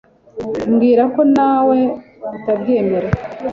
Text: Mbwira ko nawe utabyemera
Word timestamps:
Mbwira 0.71 1.03
ko 1.13 1.21
nawe 1.35 1.79
utabyemera 2.35 3.09